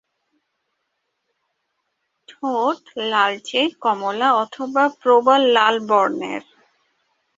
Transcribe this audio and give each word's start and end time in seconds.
ঠোঁট 2.29 2.79
লালচে-কমলা 3.11 4.29
অথবা 4.43 4.83
প্রবাল-লাল 5.01 5.75
বর্ণের। 5.89 6.43